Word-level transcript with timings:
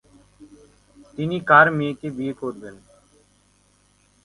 তিনি 1.15 1.37
কার 1.49 1.67
মেয়েকে 1.77 2.07
বিয়ে 2.17 2.33
করেন? 2.39 2.75